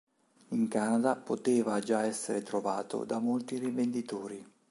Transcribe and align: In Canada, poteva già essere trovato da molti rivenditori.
In 0.49 0.67
Canada, 0.67 1.15
poteva 1.15 1.77
già 1.77 2.01
essere 2.05 2.41
trovato 2.41 3.05
da 3.05 3.19
molti 3.19 3.59
rivenditori. 3.59 4.43